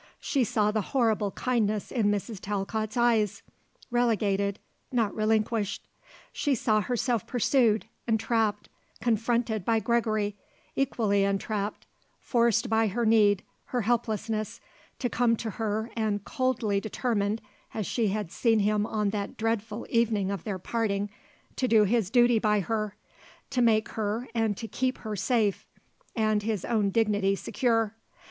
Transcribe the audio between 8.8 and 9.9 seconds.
confronted by